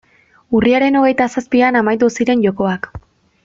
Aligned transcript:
Urriaren 0.59 0.97
hogeita 1.01 1.29
zazpian 1.35 1.79
amaitu 1.83 2.13
ziren 2.17 2.43
jokoak. 2.49 2.91